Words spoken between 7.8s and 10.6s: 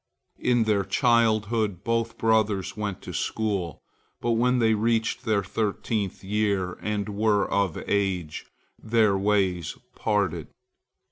age, their ways parted.